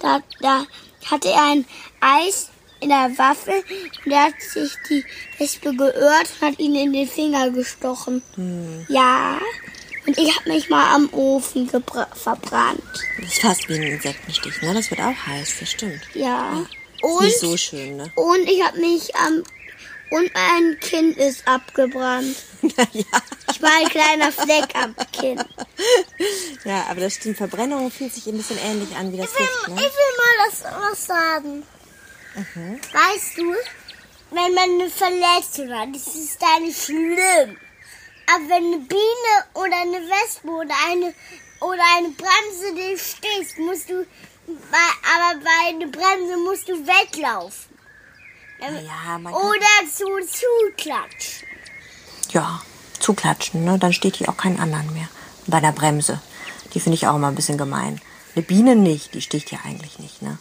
Da, 0.00 0.20
da 0.40 0.66
hatte 1.10 1.28
er 1.28 1.52
ein 1.52 1.64
Eis 2.00 2.50
in 2.80 2.90
der 2.90 3.10
Waffe 3.16 3.64
und 4.04 4.12
er 4.12 4.24
hat 4.24 4.40
sich 4.40 4.72
die 4.88 5.04
Wespe 5.38 5.74
geirrt 5.74 6.28
und 6.40 6.46
hat 6.46 6.58
ihn 6.58 6.74
in 6.74 6.92
den 6.92 7.08
Finger 7.08 7.50
gestochen. 7.50 8.22
Hm. 8.34 8.86
Ja, 8.88 9.38
und 10.06 10.16
ich 10.18 10.36
habe 10.36 10.48
mich 10.50 10.68
mal 10.68 10.94
am 10.94 11.08
Ofen 11.12 11.68
verbrannt. 11.68 12.82
Das 13.20 13.32
ist 13.32 13.40
fast 13.40 13.68
wie 13.68 13.74
ein 13.74 13.82
Insektenstich, 13.82 14.62
ne? 14.62 14.72
Das 14.72 14.90
wird 14.90 15.00
auch 15.00 15.26
heiß, 15.26 15.56
das 15.58 15.70
stimmt. 15.70 16.00
Ja. 16.14 16.24
ja. 16.24 16.66
Und, 17.02 17.24
nicht 17.24 17.40
so 17.40 17.56
schön, 17.56 17.96
ne? 17.96 18.10
Und 18.14 18.48
ich 18.48 18.62
habe 18.64 18.78
mich 18.78 19.14
am 19.16 19.42
und 20.10 20.32
mein 20.34 20.78
Kind 20.80 21.16
ist 21.16 21.46
abgebrannt. 21.48 22.36
ja. 22.62 23.04
Ich 23.50 23.62
war 23.62 23.70
ein 23.78 23.88
kleiner 23.88 24.32
Fleck 24.32 24.74
am 24.74 24.94
Kinn. 25.12 25.42
Ja, 26.64 26.86
aber 26.88 27.00
das 27.00 27.14
stimmt. 27.14 27.36
Verbrennung 27.36 27.90
fühlt 27.90 28.12
sich 28.12 28.26
ein 28.26 28.36
bisschen 28.36 28.58
ähnlich 28.58 28.94
an 28.96 29.12
wie 29.12 29.16
das 29.16 29.32
ich 29.32 29.38
will, 29.38 29.46
Gift, 29.46 29.68
ne? 29.68 29.74
Ich 29.76 29.80
will 29.80 30.16
mal 30.16 30.48
das, 30.48 30.64
was 30.90 31.06
sagen. 31.06 31.62
Mhm. 32.34 32.80
Weißt 32.92 33.38
du, 33.38 33.54
wenn 34.30 34.54
man 34.54 34.80
eine 34.80 34.90
Verletzung 34.90 35.72
hat, 35.72 35.88
das 35.94 36.14
ist 36.14 36.40
da 36.40 36.58
nicht 36.60 36.82
schlimm. 36.82 37.56
Aber 38.28 38.48
wenn 38.48 38.64
eine 38.64 38.78
Biene 38.78 39.44
oder 39.54 39.80
eine 39.80 40.00
Wespe 40.02 40.48
oder 40.48 40.74
eine, 40.88 41.14
oder 41.60 41.82
eine 41.96 42.10
Bremse 42.10 42.74
dich 42.74 43.00
stichst, 43.00 43.58
musst 43.58 43.88
du, 43.88 44.06
aber 44.48 45.40
bei 45.40 45.68
einer 45.68 45.86
Bremse 45.86 46.36
musst 46.38 46.68
du 46.68 46.74
weglaufen. 46.86 47.75
Ja, 48.60 49.16
oder 49.18 49.90
zu 49.92 50.06
zuklatschen. 50.26 51.48
Ja, 52.30 52.62
zuklatschen, 52.98 53.64
ne? 53.64 53.78
Dann 53.78 53.92
steht 53.92 54.16
hier 54.16 54.28
auch 54.28 54.36
keinen 54.36 54.58
anderen 54.58 54.92
mehr. 54.92 55.08
Bei 55.46 55.60
der 55.60 55.72
Bremse. 55.72 56.20
Die 56.74 56.80
finde 56.80 56.96
ich 56.96 57.06
auch 57.06 57.16
immer 57.16 57.28
ein 57.28 57.34
bisschen 57.34 57.58
gemein. 57.58 58.00
Eine 58.34 58.44
Biene 58.44 58.76
nicht, 58.76 59.14
die 59.14 59.20
sticht 59.22 59.50
ja 59.52 59.58
eigentlich 59.64 59.98
nicht, 59.98 60.22
ne? 60.22 60.38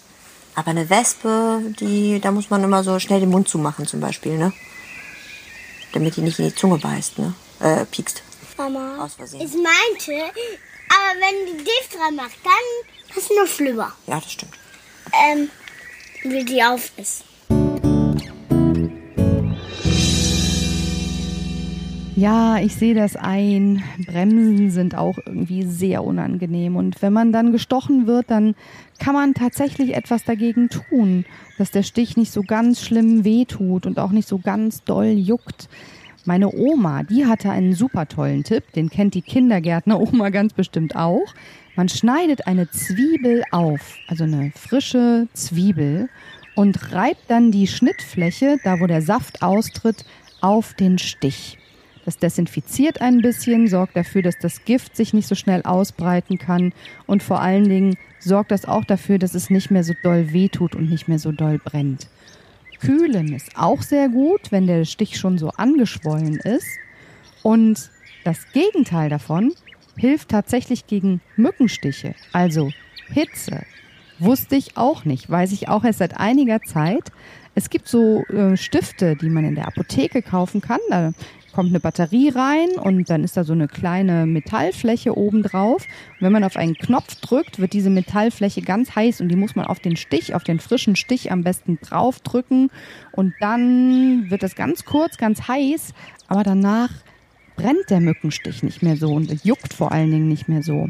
Aber 0.56 0.72
eine 0.72 0.90
Wespe, 0.90 1.62
die, 1.80 2.20
da 2.22 2.32
muss 2.32 2.50
man 2.50 2.64
immer 2.64 2.84
so 2.84 3.00
schnell 3.00 3.20
den 3.20 3.30
Mund 3.30 3.48
zumachen 3.50 3.86
zum 3.86 4.00
Beispiel, 4.00 4.38
ne? 4.38 4.54
Damit 5.94 6.16
die 6.16 6.22
nicht 6.22 6.40
in 6.40 6.46
die 6.50 6.56
Zunge 6.56 6.78
beißt, 6.78 7.20
ne? 7.20 7.34
Äh, 7.60 7.86
piekst. 7.86 8.24
Mama, 8.58 9.04
Aus 9.04 9.16
Versehen. 9.16 9.42
ich 9.42 9.54
meinte, 9.54 10.24
aber 10.90 11.20
wenn 11.20 11.58
die 11.58 11.64
Gift 11.64 11.96
dran 11.98 12.16
macht, 12.16 12.38
dann 12.44 13.18
ist 13.18 13.30
es 13.30 13.38
noch 13.38 13.48
schlimmer. 13.48 13.92
Ja, 14.08 14.20
das 14.20 14.32
stimmt. 14.32 14.54
Ähm, 15.14 15.50
wie 16.24 16.44
die 16.46 16.64
auf 16.64 16.92
ist. 16.98 17.24
Ja, 22.18 22.60
ich 22.60 22.74
sehe 22.76 22.96
das 22.96 23.18
ein. 23.18 23.84
Bremsen 24.06 24.72
sind 24.72 24.96
auch 24.96 25.18
irgendwie 25.26 25.64
sehr 25.64 26.02
unangenehm. 26.02 26.78
Und 26.78 27.02
wenn 27.02 27.12
man 27.12 27.34
dann 27.34 27.52
gestochen 27.52 28.08
wird, 28.08 28.32
dann 28.32 28.56
kann 29.00 29.14
man 29.14 29.34
tatsächlich 29.34 29.94
etwas 29.94 30.24
dagegen 30.24 30.70
tun, 30.70 31.26
dass 31.58 31.72
der 31.72 31.84
Stich 31.84 32.16
nicht 32.16 32.32
so 32.32 32.42
ganz 32.42 32.82
schlimm 32.82 33.26
wehtut 33.26 33.86
und 33.86 34.00
auch 34.00 34.12
nicht 34.12 34.30
so 34.30 34.38
ganz 34.38 34.86
doll 34.86 35.08
juckt. 35.08 35.68
Meine 36.24 36.56
Oma, 36.56 37.04
die 37.04 37.26
hatte 37.26 37.52
einen 37.52 37.74
super 37.74 38.08
tollen 38.08 38.46
Tipp, 38.46 38.72
den 38.72 38.90
kennt 38.90 39.14
die 39.14 39.22
Kindergärtner-Oma 39.22 40.30
ganz 40.32 40.54
bestimmt 40.54 40.96
auch. 40.96 41.34
Man 41.76 41.90
schneidet 41.90 42.48
eine 42.48 42.72
Zwiebel 42.72 43.44
auf, 43.52 43.98
also 44.08 44.24
eine 44.24 44.54
frische 44.56 45.28
Zwiebel, 45.34 46.08
und 46.56 46.94
reibt 46.94 47.24
dann 47.28 47.52
die 47.52 47.68
Schnittfläche, 47.68 48.58
da 48.64 48.80
wo 48.80 48.88
der 48.88 49.02
Saft 49.02 49.42
austritt, 49.42 50.06
auf 50.40 50.74
den 50.76 50.98
Stich. 50.98 51.58
Das 52.06 52.18
desinfiziert 52.20 53.02
ein 53.02 53.22
bisschen, 53.22 53.68
sorgt 53.68 53.98
dafür, 53.98 54.22
dass 54.22 54.38
das 54.38 54.64
Gift 54.64 54.96
sich 54.96 55.14
nicht 55.14 55.28
so 55.28 55.36
schnell 55.36 55.64
ausbreiten 55.64 56.38
kann 56.38 56.72
und 57.08 57.24
vor 57.24 57.42
allen 57.42 57.68
Dingen 57.68 57.98
sorgt 58.20 58.52
das 58.52 58.66
auch 58.66 58.86
dafür, 58.86 59.18
dass 59.18 59.34
es 59.34 59.50
nicht 59.50 59.72
mehr 59.72 59.84
so 59.84 59.94
doll 60.04 60.32
wehtut 60.32 60.76
und 60.76 60.90
nicht 60.90 61.08
mehr 61.08 61.20
so 61.20 61.32
doll 61.32 61.58
brennt. 61.58 62.08
Kühlen 62.80 63.34
ist 63.34 63.58
auch 63.58 63.82
sehr 63.82 64.10
gut, 64.10 64.52
wenn 64.52 64.68
der 64.68 64.86
Stich 64.86 65.18
schon 65.18 65.38
so 65.38 65.50
angeschwollen 65.50 66.36
ist. 66.36 66.68
Und 67.42 67.90
das 68.24 68.52
Gegenteil 68.54 69.10
davon 69.10 69.54
hilft 69.98 70.30
tatsächlich 70.30 70.88
gegen 70.88 71.22
Mückenstiche, 71.36 72.16
also 72.34 72.72
Hitze. 73.08 73.64
Wusste 74.20 74.56
ich 74.56 74.78
auch 74.78 75.06
nicht, 75.06 75.30
weiß 75.30 75.52
ich 75.52 75.68
auch 75.68 75.84
erst 75.84 76.00
seit 76.00 76.18
einiger 76.18 76.62
Zeit. 76.62 77.12
Es 77.54 77.70
gibt 77.70 77.88
so 77.88 78.24
äh, 78.26 78.58
Stifte, 78.58 79.16
die 79.16 79.30
man 79.30 79.46
in 79.46 79.56
der 79.56 79.68
Apotheke 79.68 80.22
kaufen 80.22 80.62
kann. 80.62 80.80
Da 80.90 81.14
kommt 81.56 81.70
eine 81.70 81.80
Batterie 81.80 82.30
rein 82.30 82.72
und 82.78 83.10
dann 83.10 83.24
ist 83.24 83.38
da 83.38 83.46
so 83.46 83.54
eine 83.54 83.70
kleine 83.70 84.26
Metallfläche 84.26 85.18
oben 85.18 85.42
drauf. 85.42 85.86
Wenn 86.20 86.34
man 86.34 86.44
auf 86.44 86.58
einen 86.58 86.76
Knopf 86.76 87.16
drückt, 87.22 87.60
wird 87.60 87.72
diese 87.72 87.90
Metallfläche 87.90 88.62
ganz 88.62 88.94
heiß 88.94 89.22
und 89.22 89.30
die 89.30 89.38
muss 89.38 89.56
man 89.56 89.66
auf 89.66 89.80
den 89.80 89.96
Stich, 89.96 90.36
auf 90.36 90.44
den 90.44 90.60
frischen 90.60 90.98
Stich 90.98 91.32
am 91.32 91.46
besten 91.46 91.80
draufdrücken 91.82 92.72
und 93.14 93.34
dann 93.40 94.30
wird 94.30 94.44
das 94.44 94.56
ganz 94.56 94.84
kurz, 94.84 95.16
ganz 95.16 95.48
heiß, 95.48 95.94
aber 96.28 96.44
danach 96.44 96.90
brennt 97.56 97.90
der 97.90 98.02
Mückenstich 98.02 98.62
nicht 98.62 98.84
mehr 98.84 98.98
so 98.98 99.14
und 99.14 99.46
juckt 99.46 99.74
vor 99.74 99.94
allen 99.94 100.12
Dingen 100.12 100.28
nicht 100.28 100.50
mehr 100.50 100.62
so. 100.62 100.90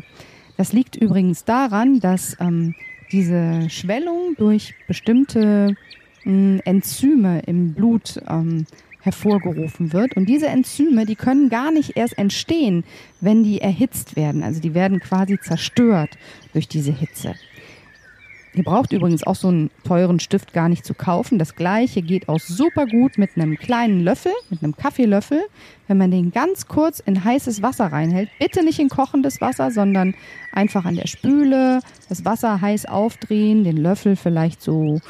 Das 0.58 0.74
liegt 0.74 0.96
übrigens 0.96 1.46
daran, 1.46 2.00
dass 2.00 2.38
ähm, 2.40 2.74
diese 3.12 3.70
Schwellung 3.70 4.34
durch 4.36 4.74
bestimmte 4.88 5.76
mh, 6.24 6.62
Enzyme 6.66 7.42
im 7.46 7.76
Blut 7.76 8.20
ähm, 8.28 8.66
hervorgerufen 9.06 9.94
wird. 9.94 10.18
Und 10.18 10.28
diese 10.28 10.48
Enzyme, 10.48 11.06
die 11.06 11.16
können 11.16 11.50
gar 11.50 11.72
nicht 11.72 11.96
erst 11.96 12.18
entstehen, 12.18 12.84
wenn 13.22 13.44
die 13.44 13.62
erhitzt 13.62 14.16
werden. 14.16 14.44
Also 14.44 14.60
die 14.60 14.74
werden 14.74 15.00
quasi 15.00 15.40
zerstört 15.40 16.18
durch 16.54 16.68
diese 16.68 16.92
Hitze. 16.92 17.36
Ihr 18.56 18.64
braucht 18.64 18.94
übrigens 18.94 19.28
auch 19.28 19.36
so 19.36 19.50
einen 19.50 19.70
teuren 19.84 20.22
Stift 20.22 20.54
gar 20.54 20.70
nicht 20.70 20.86
zu 20.86 20.94
kaufen. 20.94 21.38
Das 21.38 21.56
gleiche 21.56 22.02
geht 22.02 22.30
auch 22.30 22.40
super 22.40 22.86
gut 22.88 23.18
mit 23.18 23.32
einem 23.36 23.58
kleinen 23.58 24.00
Löffel, 24.00 24.32
mit 24.50 24.64
einem 24.64 24.78
Kaffeelöffel. 24.78 25.42
Wenn 25.88 25.98
man 25.98 26.10
den 26.10 26.32
ganz 26.32 26.66
kurz 26.66 27.00
in 27.00 27.24
heißes 27.24 27.62
Wasser 27.62 27.88
reinhält, 27.88 28.30
bitte 28.40 28.64
nicht 28.64 28.80
in 28.80 28.88
kochendes 28.88 29.42
Wasser, 29.42 29.72
sondern 29.72 30.16
einfach 30.54 30.86
an 30.86 30.96
der 30.96 31.08
Spüle, 31.08 31.82
das 32.08 32.24
Wasser 32.24 32.62
heiß 32.62 32.86
aufdrehen, 32.86 33.66
den 33.66 33.78
Löffel 33.78 34.16
vielleicht 34.16 34.62
so 34.62 35.02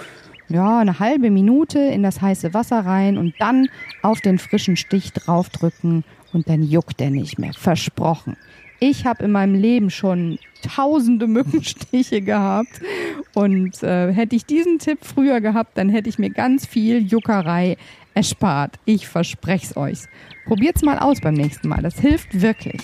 ja, 0.50 0.80
eine 0.80 1.00
halbe 1.00 1.32
Minute 1.32 1.80
in 1.80 2.04
das 2.04 2.22
heiße 2.22 2.54
Wasser 2.54 2.80
rein 2.86 3.18
und 3.18 3.34
dann 3.40 3.68
auf 4.02 4.22
den 4.22 4.38
frischen 4.38 4.78
Stich 4.78 5.14
draufdrücken 5.14 6.04
und 6.34 6.50
dann 6.50 6.64
juckt 6.64 7.02
er 7.02 7.10
nicht 7.10 7.40
mehr. 7.40 7.54
Versprochen. 7.54 8.38
Ich 8.80 9.06
habe 9.06 9.24
in 9.24 9.32
meinem 9.32 9.56
Leben 9.56 9.90
schon 9.90 10.38
tausende 10.62 11.28
Mückenstiche 11.28 12.22
gehabt. 12.22 12.82
Und 13.34 13.82
äh, 13.84 14.12
hätte 14.12 14.36
ich 14.36 14.46
diesen 14.46 14.80
Tipp 14.80 15.00
früher 15.02 15.42
gehabt, 15.42 15.78
dann 15.78 15.90
hätte 15.90 16.10
ich 16.10 16.20
mir 16.20 16.30
ganz 16.30 16.66
viel 16.66 17.06
Juckerei 17.06 17.78
erspart. 18.14 18.80
Ich 18.86 19.08
verspreche 19.08 19.66
es 19.66 19.78
euch. 19.78 20.00
Probiert's 20.46 20.84
mal 20.84 21.00
aus 21.00 21.22
beim 21.22 21.34
nächsten 21.34 21.68
Mal. 21.68 21.82
Das 21.82 22.00
hilft 22.00 22.42
wirklich. 22.42 22.82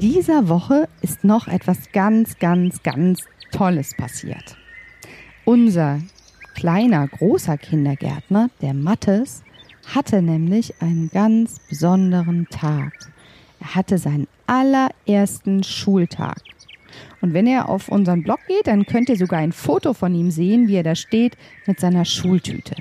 Dieser 0.00 0.48
Woche 0.48 0.88
ist 1.02 1.24
noch 1.24 1.48
etwas 1.48 1.90
ganz, 1.90 2.38
ganz, 2.38 2.84
ganz 2.84 3.24
Tolles 3.50 3.96
passiert. 3.96 4.56
Unser 5.44 5.98
kleiner, 6.54 7.08
großer 7.08 7.58
Kindergärtner, 7.58 8.48
der 8.62 8.74
Mattes, 8.74 9.42
hatte 9.92 10.22
nämlich 10.22 10.80
einen 10.80 11.10
ganz 11.12 11.58
besonderen 11.68 12.46
Tag. 12.48 12.92
Er 13.58 13.74
hatte 13.74 13.98
seinen 13.98 14.28
allerersten 14.46 15.64
Schultag. 15.64 16.42
Und 17.20 17.34
wenn 17.34 17.48
ihr 17.48 17.68
auf 17.68 17.88
unseren 17.88 18.22
Blog 18.22 18.38
geht, 18.46 18.68
dann 18.68 18.86
könnt 18.86 19.08
ihr 19.08 19.16
sogar 19.16 19.40
ein 19.40 19.52
Foto 19.52 19.94
von 19.94 20.14
ihm 20.14 20.30
sehen, 20.30 20.68
wie 20.68 20.76
er 20.76 20.84
da 20.84 20.94
steht 20.94 21.36
mit 21.66 21.80
seiner 21.80 22.04
Schultüte. 22.04 22.76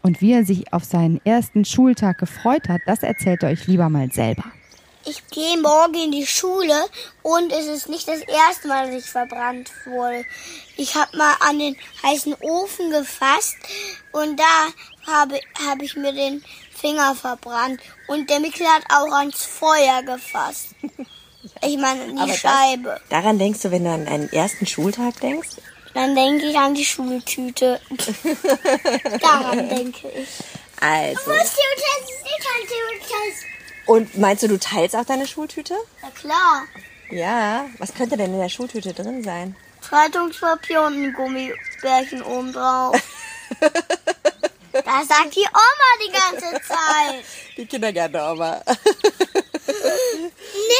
Und 0.00 0.22
wie 0.22 0.32
er 0.32 0.46
sich 0.46 0.72
auf 0.72 0.84
seinen 0.84 1.20
ersten 1.26 1.66
Schultag 1.66 2.16
gefreut 2.16 2.70
hat, 2.70 2.80
das 2.86 3.02
erzählt 3.02 3.42
er 3.42 3.50
euch 3.50 3.66
lieber 3.66 3.90
mal 3.90 4.10
selber 4.10 4.44
ich 5.08 5.26
gehe 5.28 5.58
morgen 5.58 5.94
in 5.94 6.12
die 6.12 6.26
Schule 6.26 6.88
und 7.22 7.52
es 7.52 7.66
ist 7.66 7.88
nicht 7.88 8.06
das 8.06 8.20
erste 8.20 8.68
Mal, 8.68 8.86
dass 8.86 9.04
ich 9.04 9.10
verbrannt 9.10 9.70
wurde. 9.86 10.24
Ich 10.76 10.94
habe 10.94 11.16
mal 11.16 11.34
an 11.40 11.58
den 11.58 11.76
heißen 12.02 12.34
Ofen 12.42 12.90
gefasst 12.90 13.56
und 14.12 14.38
da 14.38 15.12
habe, 15.12 15.40
habe 15.66 15.84
ich 15.84 15.96
mir 15.96 16.12
den 16.12 16.44
Finger 16.74 17.14
verbrannt. 17.14 17.80
Und 18.06 18.28
der 18.30 18.40
Mikkel 18.40 18.66
hat 18.66 18.82
auch 18.90 19.12
ans 19.12 19.44
Feuer 19.44 20.02
gefasst. 20.02 20.68
Ich 21.64 21.78
meine, 21.78 22.02
an 22.02 22.16
die 22.16 22.22
Aber 22.22 22.34
Scheibe. 22.34 22.88
Das, 22.90 23.08
daran 23.08 23.38
denkst 23.38 23.62
du, 23.62 23.70
wenn 23.70 23.84
du 23.84 23.90
an 23.90 24.04
deinen 24.04 24.32
ersten 24.32 24.66
Schultag 24.66 25.18
denkst? 25.20 25.56
Dann 25.94 26.14
denke 26.14 26.46
ich 26.46 26.56
an 26.56 26.74
die 26.74 26.84
Schultüte. 26.84 27.80
daran 29.20 29.68
denke 29.68 30.08
ich. 30.10 30.28
Also. 30.80 31.30
Und 33.88 34.18
meinst 34.18 34.42
du, 34.42 34.48
du 34.48 34.58
teilst 34.58 34.94
auch 34.94 35.06
deine 35.06 35.26
Schultüte? 35.26 35.72
Ja, 36.02 36.10
klar. 36.10 36.64
Ja, 37.10 37.64
was 37.78 37.94
könnte 37.94 38.18
denn 38.18 38.34
in 38.34 38.38
der 38.38 38.50
Schultüte 38.50 38.92
drin 38.92 39.24
sein? 39.24 39.56
Zeitungspapier 39.80 40.82
und 40.82 41.02
ein 41.02 41.14
Gummibärchen 41.14 42.22
oben 42.22 42.52
drauf. 42.52 42.94
das 44.72 45.08
sagt 45.08 45.34
die 45.34 45.40
Oma 45.40 45.90
die 46.06 46.12
ganze 46.12 46.60
Zeit. 46.66 47.24
Die 47.56 47.64
Kindergärtner-Oma. 47.64 48.62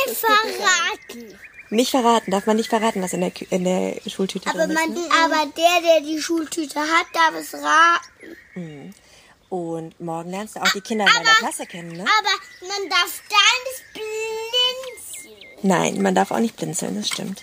nicht 0.05 0.19
verraten. 0.19 1.39
Nicht 1.71 1.91
verraten, 1.91 2.31
darf 2.31 2.45
man 2.45 2.59
nicht 2.59 2.69
verraten, 2.69 3.01
was 3.01 3.15
in 3.15 3.23
der, 3.23 3.33
in 3.49 3.65
der 3.65 3.99
Schultüte 4.07 4.51
aber 4.51 4.67
drin 4.67 4.75
man, 4.75 4.93
ist. 4.93 5.09
Ne? 5.09 5.15
Aber 5.25 5.47
der, 5.57 5.81
der 5.81 6.01
die 6.03 6.21
Schultüte 6.21 6.79
hat, 6.79 7.07
darf 7.15 7.35
es 7.41 7.55
raten. 7.55 8.37
Mhm. 8.55 8.88
Und 9.51 9.99
morgen 9.99 10.31
lernst 10.31 10.57
du 10.57 10.61
auch 10.61 10.73
die 10.73 10.81
Kinder 10.83 11.07
in 11.07 11.13
deiner 11.13 11.35
Klasse 11.37 11.67
kennen, 11.67 11.93
ne? 11.93 12.05
Aber 12.05 12.69
man 12.69 12.91
darf 12.91 13.23
da 13.31 13.37
nicht 13.65 13.83
blinzeln. 13.95 15.59
Nein, 15.63 16.03
man 16.03 16.15
darf 16.15 16.31
auch 16.31 16.39
nicht 16.39 16.57
blinzeln, 16.57 16.97
das 16.97 17.09
stimmt. 17.09 17.43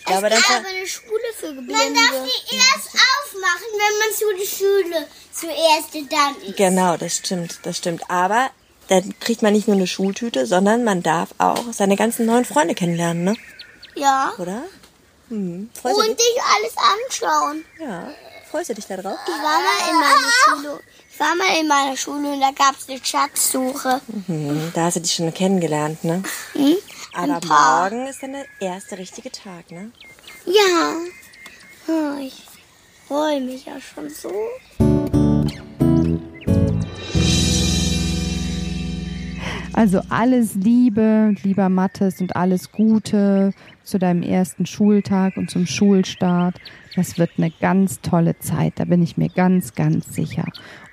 Ich 0.00 0.04
glaube, 0.04 0.28
es 0.28 0.36
gibt 0.36 0.50
aber 0.50 0.68
eine 0.68 0.86
Schule 0.86 1.32
für 1.34 1.54
Geblinde. 1.54 1.72
Man 1.72 1.94
darf 1.94 2.24
die 2.24 2.56
erst 2.56 2.88
aufmachen, 2.88 3.68
wenn 3.72 3.98
man 3.98 4.14
zu 4.14 4.24
der 4.36 4.46
Schule 4.46 5.08
zuerst 5.32 6.12
dann 6.12 6.42
ist. 6.42 6.56
Genau, 6.56 6.96
das 6.96 7.16
stimmt, 7.16 7.60
das 7.62 7.78
stimmt. 7.78 8.10
Aber 8.10 8.50
dann 8.88 9.18
kriegt 9.20 9.42
man 9.42 9.52
nicht 9.52 9.68
nur 9.68 9.76
eine 9.76 9.86
Schultüte, 9.86 10.46
sondern 10.46 10.84
man 10.84 11.02
darf 11.02 11.30
auch 11.38 11.72
seine 11.72 11.96
ganzen 11.96 12.26
neuen 12.26 12.44
Freunde 12.44 12.74
kennenlernen, 12.74 13.24
ne? 13.24 13.36
Ja. 13.94 14.34
Oder? 14.38 14.64
Hm. 15.28 15.70
Und 15.82 16.18
dich 16.18 16.42
alles 16.54 16.74
anschauen. 16.76 17.64
Ja. 17.80 18.10
Freust 18.50 18.70
du 18.70 18.74
dich 18.74 18.86
da 18.86 18.96
drauf? 18.96 19.18
Ich 19.26 19.32
war 19.32 19.60
mal 19.60 19.90
in 19.90 19.96
meiner 20.00 20.32
Schule 20.32 20.80
ich 21.14 21.20
war 21.20 21.34
mal 21.36 21.60
in 21.60 21.68
meiner 21.68 21.96
Schule 21.96 22.32
und 22.32 22.40
da 22.40 22.50
gab 22.50 22.76
es 22.76 22.88
eine 22.88 22.98
Schatzsuche. 23.02 24.00
Mhm, 24.26 24.72
da 24.74 24.86
hast 24.86 24.96
du 24.96 25.00
dich 25.00 25.14
schon 25.14 25.32
kennengelernt, 25.32 26.02
ne? 26.02 26.22
Mhm. 26.54 26.76
Aber 27.12 27.40
morgen 27.46 28.06
ist 28.06 28.22
dann 28.22 28.32
der 28.32 28.46
erste 28.60 28.98
richtige 28.98 29.30
Tag, 29.30 29.70
ne? 29.70 29.92
Ja. 30.44 30.96
Oh, 31.86 32.18
ich 32.20 32.42
freue 33.06 33.40
mich 33.40 33.66
ja 33.66 33.80
schon 33.80 34.10
so. 34.10 34.32
Also 39.74 40.00
alles 40.08 40.54
Liebe, 40.54 41.34
lieber 41.42 41.68
Mattes 41.68 42.20
und 42.20 42.36
alles 42.36 42.70
Gute 42.70 43.52
zu 43.82 43.98
deinem 43.98 44.22
ersten 44.22 44.66
Schultag 44.66 45.36
und 45.36 45.50
zum 45.50 45.66
Schulstart. 45.66 46.54
Das 46.94 47.18
wird 47.18 47.32
eine 47.38 47.50
ganz 47.50 48.00
tolle 48.00 48.38
Zeit, 48.38 48.74
da 48.76 48.84
bin 48.84 49.02
ich 49.02 49.16
mir 49.16 49.28
ganz, 49.28 49.74
ganz 49.74 50.14
sicher. 50.14 50.44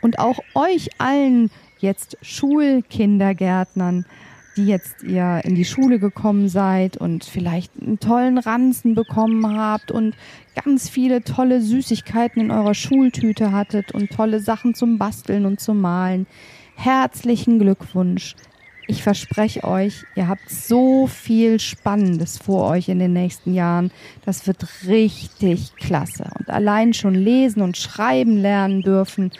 Und 0.01 0.17
auch 0.17 0.39
euch 0.55 0.89
allen 0.97 1.51
jetzt 1.77 2.17
Schulkindergärtnern, 2.23 4.07
die 4.57 4.65
jetzt 4.65 5.03
ihr 5.03 5.41
in 5.43 5.53
die 5.53 5.63
Schule 5.63 5.99
gekommen 5.99 6.49
seid 6.49 6.97
und 6.97 7.23
vielleicht 7.23 7.79
einen 7.79 7.99
tollen 7.99 8.39
Ranzen 8.39 8.95
bekommen 8.95 9.45
habt 9.45 9.91
und 9.91 10.15
ganz 10.65 10.89
viele 10.89 11.23
tolle 11.23 11.61
Süßigkeiten 11.61 12.41
in 12.41 12.49
eurer 12.49 12.73
Schultüte 12.73 13.51
hattet 13.51 13.91
und 13.91 14.09
tolle 14.09 14.39
Sachen 14.39 14.73
zum 14.73 14.97
Basteln 14.97 15.45
und 15.45 15.59
zum 15.59 15.81
Malen. 15.81 16.25
Herzlichen 16.75 17.59
Glückwunsch. 17.59 18.35
Ich 18.87 19.03
verspreche 19.03 19.63
euch, 19.63 20.03
ihr 20.15 20.27
habt 20.27 20.49
so 20.49 21.07
viel 21.07 21.59
Spannendes 21.59 22.37
vor 22.37 22.67
euch 22.69 22.89
in 22.89 22.99
den 22.99 23.13
nächsten 23.13 23.53
Jahren. 23.53 23.91
Das 24.25 24.47
wird 24.47 24.65
richtig 24.87 25.75
klasse. 25.75 26.29
Und 26.37 26.49
allein 26.49 26.93
schon 26.93 27.15
lesen 27.15 27.61
und 27.61 27.77
schreiben 27.77 28.37
lernen 28.37 28.81
dürfen, 28.81 29.31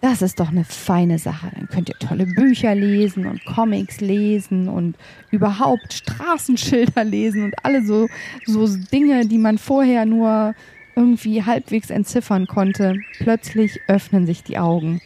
das 0.00 0.22
ist 0.22 0.38
doch 0.38 0.50
eine 0.50 0.64
feine 0.64 1.18
Sache. 1.18 1.50
Dann 1.54 1.68
könnt 1.68 1.88
ihr 1.88 1.98
tolle 1.98 2.26
Bücher 2.26 2.74
lesen 2.74 3.26
und 3.26 3.44
Comics 3.44 4.00
lesen 4.00 4.68
und 4.68 4.96
überhaupt 5.30 5.92
Straßenschilder 5.92 7.02
lesen 7.04 7.44
und 7.44 7.54
alle 7.64 7.84
so, 7.84 8.06
so 8.44 8.68
Dinge, 8.92 9.26
die 9.26 9.38
man 9.38 9.58
vorher 9.58 10.06
nur 10.06 10.54
irgendwie 10.94 11.42
halbwegs 11.42 11.90
entziffern 11.90 12.46
konnte. 12.46 12.94
Plötzlich 13.18 13.80
öffnen 13.88 14.26
sich 14.26 14.42
die 14.42 14.58
Augen. 14.58 15.00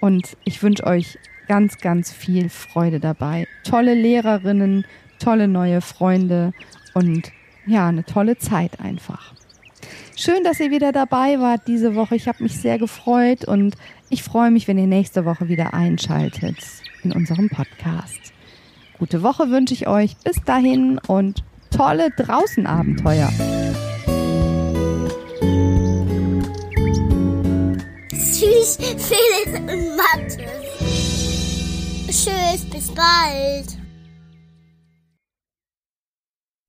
Und 0.00 0.36
ich 0.44 0.62
wünsche 0.62 0.84
euch 0.84 1.18
ganz, 1.46 1.78
ganz 1.78 2.12
viel 2.12 2.48
Freude 2.48 3.00
dabei. 3.00 3.46
Tolle 3.64 3.94
Lehrerinnen, 3.94 4.84
tolle 5.18 5.48
neue 5.48 5.80
Freunde 5.80 6.52
und 6.94 7.32
ja, 7.66 7.88
eine 7.88 8.04
tolle 8.04 8.38
Zeit 8.38 8.80
einfach. 8.80 9.34
Schön, 10.16 10.44
dass 10.44 10.60
ihr 10.60 10.70
wieder 10.70 10.92
dabei 10.92 11.40
wart 11.40 11.62
diese 11.66 11.94
Woche. 11.94 12.16
Ich 12.16 12.26
habe 12.26 12.42
mich 12.42 12.58
sehr 12.58 12.78
gefreut 12.78 13.44
und 13.44 13.76
ich 14.08 14.22
freue 14.22 14.50
mich, 14.50 14.66
wenn 14.68 14.78
ihr 14.78 14.86
nächste 14.86 15.24
Woche 15.24 15.48
wieder 15.48 15.74
einschaltet 15.74 16.56
in 17.02 17.12
unserem 17.12 17.48
Podcast. 17.48 18.32
Gute 18.98 19.22
Woche 19.22 19.50
wünsche 19.50 19.74
ich 19.74 19.88
euch. 19.88 20.16
Bis 20.24 20.42
dahin 20.42 20.98
und 21.06 21.44
tolle 21.70 22.10
Draußenabenteuer. 22.16 23.30
Süß, 28.10 28.78
Felix 28.78 29.58
und 29.58 29.96
Mathe. 29.96 30.55
Tschüss, 32.16 32.64
bis 32.70 32.88
bald. 32.94 33.75